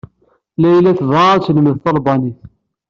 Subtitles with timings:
[0.61, 2.39] Layla tebɣa ad telmed talbanit.